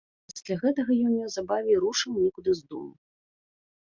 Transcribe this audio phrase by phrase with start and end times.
[0.29, 2.91] Пасля гэтага ён неўзабаве і рушыў некуды з дому.